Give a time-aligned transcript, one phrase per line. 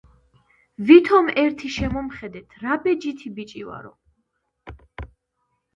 [0.91, 3.95] ვითომ ერთი შემომხედეთ, რა ბეჯითი ბიჭი ვარო.